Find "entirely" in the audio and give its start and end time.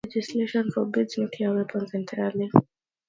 1.93-2.49